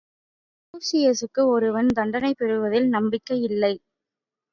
கன்பூசியசுக்கு 0.59 1.41
ஒருவன் 1.47 1.89
தண்டனை 1.89 2.31
பெறுவதில் 2.33 2.87
நம்பிக்கை 2.87 3.37
இல்லை. 3.49 3.73